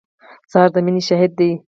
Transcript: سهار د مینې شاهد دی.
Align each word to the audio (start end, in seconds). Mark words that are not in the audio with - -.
سهار 0.51 0.69
د 0.75 0.77
مینې 0.85 1.01
شاهد 1.07 1.31
دی. 1.39 1.51